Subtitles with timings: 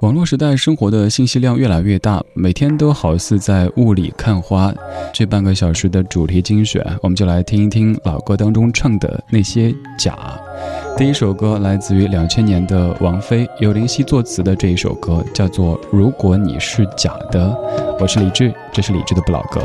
[0.00, 4.72] 网络时代生活的信息量越来越大，每天都好似在雾里看花。
[5.12, 10.16] 这半个小时的主题精选，我们就来听一听老歌当中唱的那些假。
[10.96, 17.46] 第一首歌来自于两千年的王菲，由林夕作词的这一首歌叫做《如果你是假的》。
[17.98, 19.62] 我是李志，这是李志的不老歌。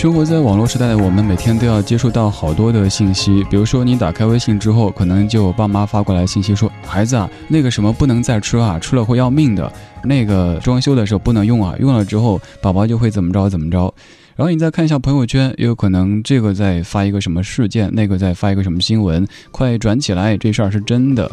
[0.00, 3.44] 生活在网络时代的我们，每天都要接触到好多的信息。
[3.50, 9.70] 比如说，你打开微信之后，可能就爸妈发过来信息说：“孩子啊，那个什么不能再吃啊，吃了会要命的。”
[10.02, 13.92] 那个装修的时候不能用啊，用了之后宝宝就会怎么着怎么着。
[14.36, 21.30] 然后你再看一下朋友圈，也有可能这个在发一个什么事件，那个在发一个什么新闻，快转起来，这事儿是真的。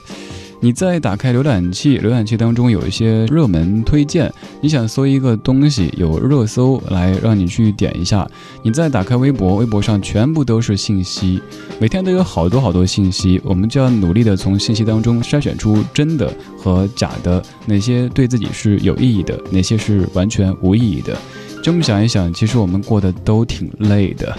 [0.59, 8.28] 你再打开浏览器，浏览器当中有一些热门推荐，你想搜一个东西，有热搜来让你去点一下。
[8.63, 11.40] 你再打开微博，微博上全部都是信息，
[11.79, 21.15] 每天都有好多好多信息，我们就要努力的从信息当中筛选出真的和假的，哪些对自己是有意义的，哪些是完全无意义的。
[21.68, 24.34] 这么想一想，其实我们过得都挺累的，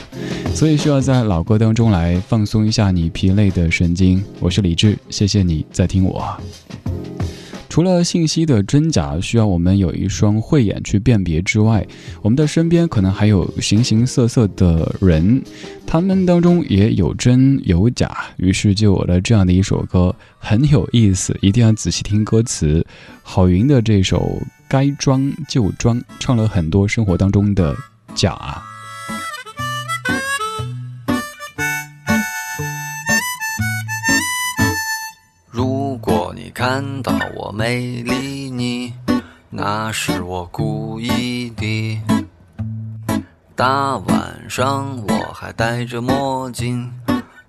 [0.55, 4.25] 所以需要在老歌当中来放松一下你疲累的神经。
[4.41, 6.25] 我是李智，谢谢你在听我。
[7.69, 11.87] 除了信息的真假需要我们有一双慧眼去辨别之外，
[12.23, 15.43] 我们的身边可能还有形形色色的人，
[15.87, 18.11] 他们当中也有真有假。
[18.39, 22.83] 于是就有了这样的一首歌，很有意思，一定要仔细听歌词。
[23.23, 24.41] 郝云的这首。
[24.69, 25.19] 该装
[25.49, 27.75] 就装，唱了很多生活当中的
[28.15, 28.63] 假。
[35.51, 38.93] 如果你看到我没理你，
[39.49, 42.05] 那是我故意的。
[43.57, 46.93] 大晚上我还戴着墨镜，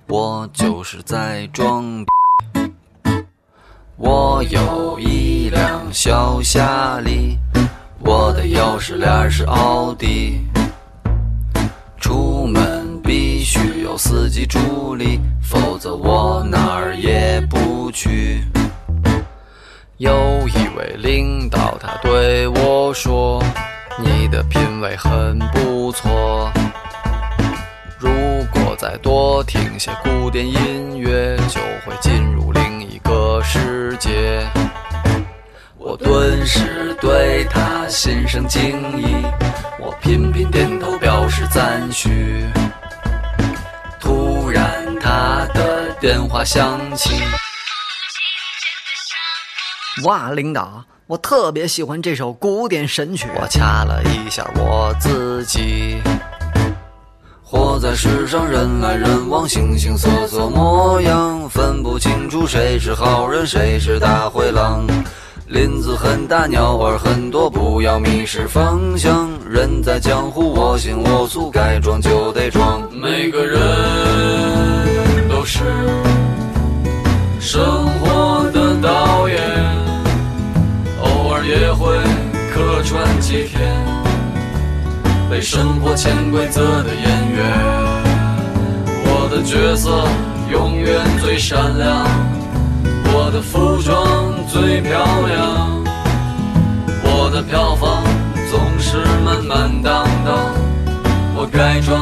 [0.07, 1.83] 我就是在装。
[4.01, 7.37] 我有一辆小夏利，
[7.99, 10.39] 我的钥匙链是奥迪。
[11.99, 18.41] 出门必须有司机助理，否则我哪儿也不去。
[19.97, 20.13] 有
[20.47, 23.43] 一位领导他对我说
[24.01, 26.49] ：“你的品味很不错，
[27.97, 28.09] 如
[28.53, 32.63] 果再多听些古典音乐，就会进入。”灵。”
[33.03, 34.43] 个世界，
[35.77, 38.61] 我顿时对他心生敬
[38.99, 39.15] 意，
[39.79, 42.43] 我频频点头表示赞许。
[43.99, 47.11] 突然他的电话响起。
[50.05, 53.27] 哇，领导，我特别喜欢这首古典神曲。
[53.39, 56.01] 我掐了一下我自己。
[57.51, 64.85] 活在世上，人来人往，形形色色模样，分不清楚谁是好人，谁是大灰狼。
[65.47, 69.27] 林子很大，鸟儿很多，不要迷失方向。
[69.49, 72.87] 人在江湖，我行我素，该装就得装。
[72.93, 73.59] 每个人
[75.27, 75.63] 都是
[77.39, 77.65] 生
[77.99, 79.39] 活的导演，
[81.01, 81.97] 偶尔也会
[82.53, 83.88] 客串几天。
[85.29, 87.53] 被生活潜规则的演员，
[89.05, 89.91] 我的角色
[90.51, 92.03] 永远最闪亮，
[93.13, 94.97] 我的服装最漂
[95.27, 95.83] 亮，
[97.03, 98.03] 我的票房
[98.49, 100.33] 总是满满当当，
[101.35, 102.01] 我该装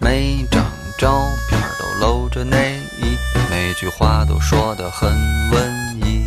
[0.00, 0.64] 没张
[0.96, 1.35] 照。
[3.76, 5.06] 句话都说得很
[5.52, 6.24] 文艺，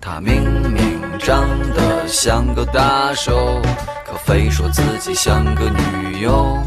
[0.00, 3.62] 他明明长得像个大手，
[4.04, 6.58] 可非说自己像个女优。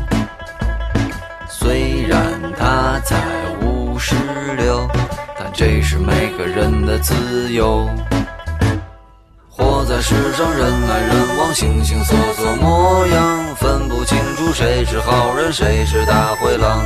[1.49, 2.15] 虽然
[2.57, 3.17] 他才
[3.61, 4.15] 五十
[4.57, 4.87] 六，
[5.37, 7.89] 但这是每个人的自由。
[9.49, 16.85] 活在世上，人来人往，形形色色模样，分不清楚谁是好人，谁是大灰狼。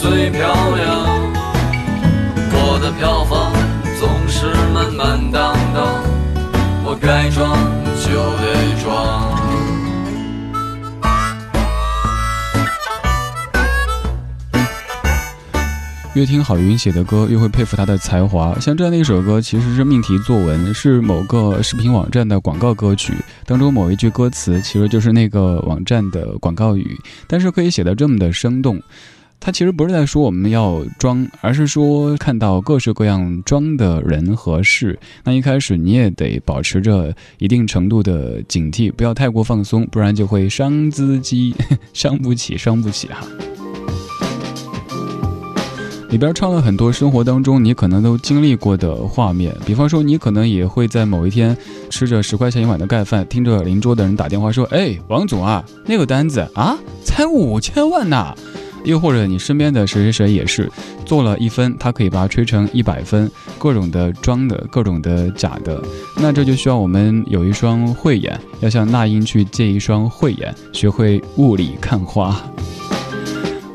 [0.00, 1.04] 最漂亮，
[2.52, 3.52] 我的票房
[3.98, 6.02] 总是满满当当，
[6.84, 7.50] 我该装
[8.04, 9.36] 就得装。
[16.14, 18.54] 越听郝云写的歌，越会佩服他的才华。
[18.60, 23.14] 像这样的一首歌，其实是命题作文，是某个视频网站的广告歌曲
[23.44, 26.96] 当中某一句歌词，其实就是那个网站的广告语，
[27.26, 28.80] 但是可以写得这么的生动。
[29.40, 34.98] 他其实不是在说我们要装，而是说看到各式各样装的人和事。
[35.24, 41.54] 那一开始你也得保持着一定程度的警惕，不要太过放松，不然就会伤资己，
[41.94, 43.26] 伤不起，伤不起哈。
[46.10, 51.54] 里边唱了很多生活当中你可能都经历过的画面，比方说你可能也会在某一天
[51.90, 58.34] 吃着十块钱一碗的盖饭，听着邻桌的人打电话说：“哎，王总啊，那个单子啊，才五千万呐。
[58.84, 60.70] 又或者你身边的谁谁谁也是
[61.04, 65.82] 做了一分，他可以把它吹成一百分，各种的装的，各种的假的。
[66.16, 72.40] 那这就需要我们有一双慧眼，要向那英去借一双慧眼，学会雾里看花。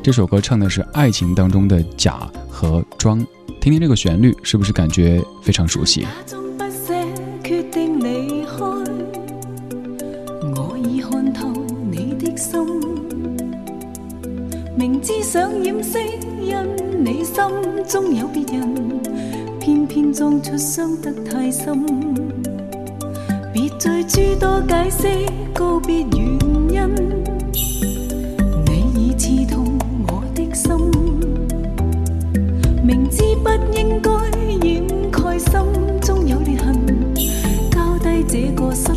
[0.02, 3.18] 这首歌唱的是爱情当中的假和装，
[3.60, 6.06] 听听这个旋律，是不是感觉非常熟悉？
[14.76, 15.98] 明知想掩饰，
[16.42, 17.34] 因你心
[17.86, 18.98] 中有别人，
[19.60, 21.86] 偏偏装出伤得太深。
[23.52, 25.06] 别再诸多解释，
[25.54, 26.28] 告别原
[26.72, 27.22] 因。
[28.66, 29.78] 你已刺痛
[30.08, 30.68] 我的心，
[32.84, 34.10] 明知不应该
[34.66, 35.60] 掩盖心
[36.02, 36.74] 中有裂痕，
[37.70, 38.74] 交低这个。
[38.74, 38.93] 心。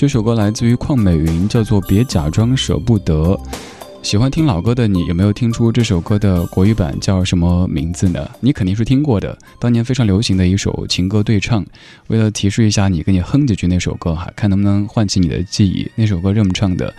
[0.03, 3.15] 这首歌来自于邝美云，叫做《别假装舍不得》。
[4.03, 8.29] 喜欢听老歌的你，有没有听出这首歌的国语版叫什么名字呢？
[8.41, 11.65] 你肯定是听过的，当年非常流行的一首情歌对唱。
[12.09, 15.89] 为了提示一下你，给你哼几句那首歌哈，看能不能唤起你的记忆。
[15.95, 16.93] 那首歌这么唱的：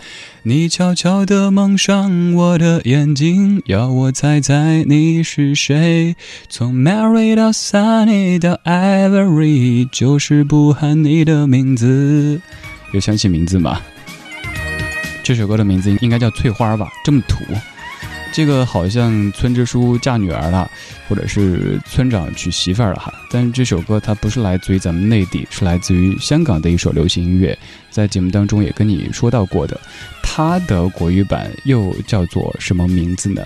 [0.44, 6.16] 你悄悄地蒙上我的眼睛，要我猜猜你是谁。
[6.48, 12.40] 从 m a r r 到 Sunny 到 Ivory，就是不喊你的名字。
[12.94, 13.80] 有想起名字吗？
[15.24, 17.36] 这首歌的名字应应该叫《翠花》吧，这么土。
[18.32, 20.68] 这个好像村支书嫁女儿了，
[21.08, 23.12] 或者是村长娶媳妇儿了哈。
[23.32, 27.56] 但是这首歌它不是来自于咱们内地，是来自于香港的一首流行音乐，
[27.90, 29.80] 在节目当中也跟你说到过的。
[30.22, 33.42] 它的国语版又叫做什么名字呢？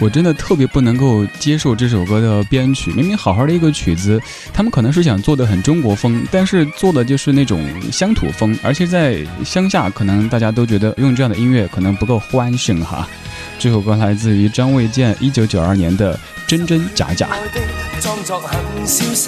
[0.00, 4.18] 我真的特别不能够接受这首歌的编曲，明明好好的一个曲子，
[4.50, 13.06] 他们可能是想做的很中国风，但是做的就是那种乡土风，而且在乡下可能大家都觉得用这样的音乐可能不够欢盛哈。
[13.58, 16.14] 这首歌来自于张卫健一九九二年的
[16.46, 17.26] 《真真假假》。
[17.30, 17.60] 爱爱得
[18.00, 19.20] 心似似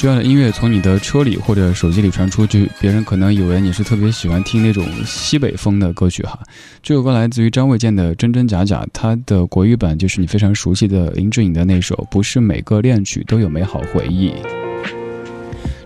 [0.07, 6.39] 这样的音乐从你的车里或者手机里传出去，别人可能以为你是特别喜欢听那种西北风的歌曲哈。
[6.81, 14.29] 这首歌来自于张卫健的《真真假假》，它的国语版就是你非常熟悉的林志颖的那首《不是每个恋曲都有美好回忆》。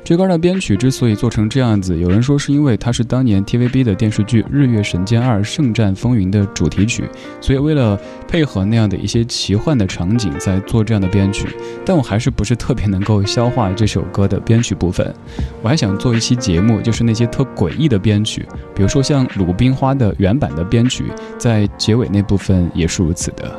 [0.03, 7.07] 这歌的编曲之所以做成这样子，有人说是因为它是当年 TVB 的电视剧《日月神剑二圣战风云》的主题曲，
[7.39, 11.47] 所以为了配合那样的一些奇幻的场景，在做这样的编曲。
[11.85, 15.13] 但我还是不是特别能够消化这首歌的编曲部分。
[15.61, 18.43] 我还想做一期节目，就是那些特诡异的编曲，
[18.75, 21.05] 比如说像《鲁冰花》的原版的编曲，
[21.37, 23.55] 在结尾那部分也是如此的。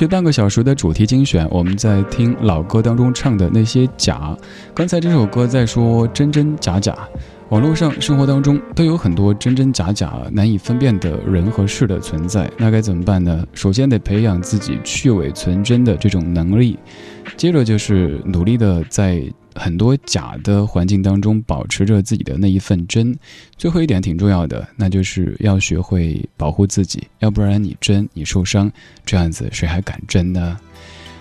[0.00, 4.34] 这半个小时的主题精选，我们在听老歌当中唱的那些假。
[4.72, 6.96] 刚才这首歌在说真真假假，
[7.50, 13.44] 网络上、生活当中都有很多真真假假难以分辨的人和事的存在，那该怎么办呢？
[13.52, 16.78] 首先得培养自己去伪存真的这种能力，
[17.36, 19.22] 接着就是努力的在。
[19.54, 23.16] 很多假的环境当中，保持着自己的那一份真。
[23.56, 28.70] 最后一点挺重要的，那就是要学会保护自己，要不然你真你受伤，
[29.04, 30.58] 这样子谁还敢真呢？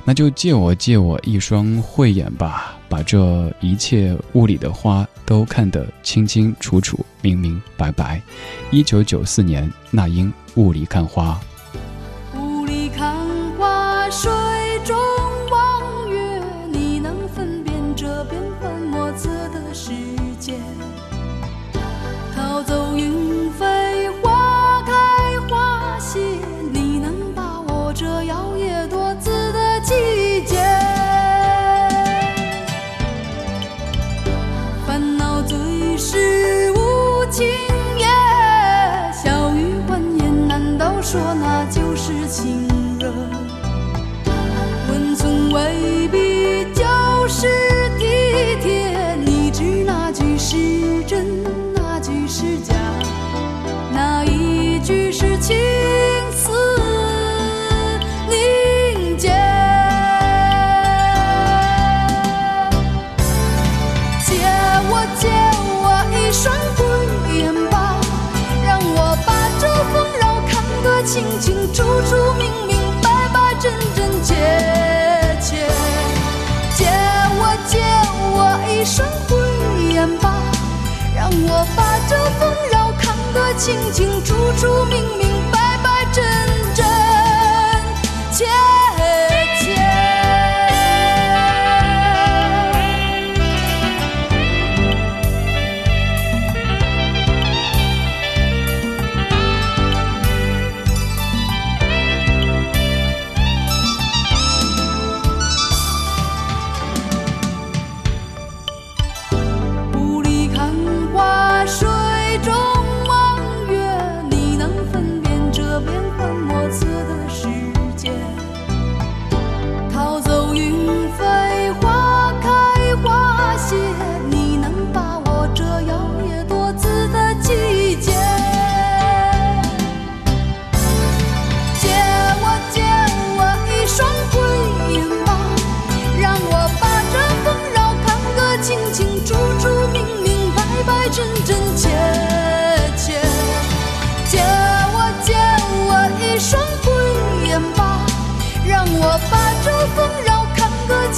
[0.06, 8.22] 那就借我借我一双慧眼吧，把这一切雾里的花都看得清清楚楚、明明白白。
[8.72, 11.40] 一九九四年，那英《雾里看花》。
[12.40, 13.16] 雾里看
[13.58, 14.49] 花说。
[71.12, 74.36] 清清楚楚、明明白白、真真切
[75.42, 75.56] 切，
[76.78, 76.86] 借
[77.32, 77.80] 我借
[78.36, 80.36] 我一双慧眼吧，
[81.16, 85.29] 让我把这纷扰看得清清楚楚、明。